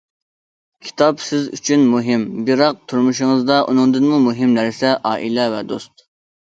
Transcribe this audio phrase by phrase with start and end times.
[0.87, 6.09] كىتاب سىز ئۈچۈن مۇھىم، بىراق تۇرمۇشىڭىزدا ئۇنىڭدىنمۇ مۇھىم نەرسە- ئائىلە ۋە دوست.